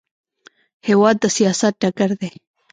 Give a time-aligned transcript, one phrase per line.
[0.87, 2.31] هېواد د سیاست ډګر دی.